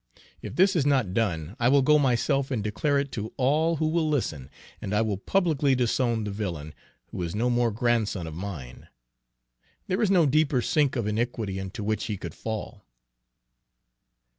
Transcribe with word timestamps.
If 0.41 0.55
this 0.55 0.75
is 0.75 0.83
not 0.83 1.13
done, 1.13 1.55
I 1.59 1.69
will 1.69 1.83
go 1.83 1.99
myself 1.99 2.49
and 2.49 2.63
declare 2.63 2.97
it 2.97 3.11
to 3.11 3.33
all 3.37 3.75
who 3.75 3.85
will 3.87 4.09
listen, 4.09 4.49
and 4.81 4.95
I 4.95 5.01
will 5.03 5.15
publicly 5.19 5.75
disown 5.75 6.23
the 6.23 6.31
villain 6.31 6.73
who 7.11 7.21
is 7.21 7.35
no 7.35 7.51
more 7.51 7.69
grandson 7.69 8.25
of 8.25 8.33
mine. 8.33 8.87
There 9.85 10.01
is 10.01 10.09
no 10.09 10.25
deeper 10.25 10.63
sink 10.63 10.95
of 10.95 11.05
iniquity 11.05 11.59
into 11.59 11.83
which 11.83 12.05
he 12.05 12.17
could 12.17 12.33
fall." 12.33 12.83